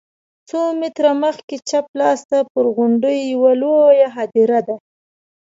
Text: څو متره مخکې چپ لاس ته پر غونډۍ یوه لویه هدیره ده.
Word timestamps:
څو 0.49 0.59
متره 0.79 1.11
مخکې 1.23 1.55
چپ 1.69 1.85
لاس 1.99 2.19
ته 2.29 2.37
پر 2.51 2.65
غونډۍ 2.75 3.17
یوه 3.33 3.51
لویه 3.61 4.07
هدیره 4.17 4.59
ده. 4.67 4.75